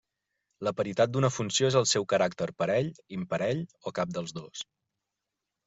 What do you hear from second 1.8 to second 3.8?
el seu caràcter parell, imparell,